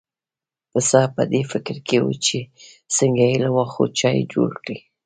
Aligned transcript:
پسه 0.71 1.01
په 1.15 1.21
دې 1.31 1.41
فکر 1.51 1.75
کې 1.87 1.97
و 2.03 2.07
چې 2.25 2.39
څنګه 2.95 3.25
بې 3.29 3.37
له 3.43 3.49
واښو 3.55 3.83
چای 3.99 4.19
جوړ 4.33 4.51
کړي. 4.63 4.79